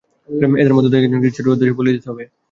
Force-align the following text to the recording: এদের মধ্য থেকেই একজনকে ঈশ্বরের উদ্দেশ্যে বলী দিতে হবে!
এদের 0.55 0.75
মধ্য 0.75 0.87
থেকেই 0.89 1.05
একজনকে 1.05 1.29
ঈশ্বরের 1.29 1.53
উদ্দেশ্যে 1.53 1.77
বলী 1.79 1.91
দিতে 1.95 2.07
হবে! 2.11 2.23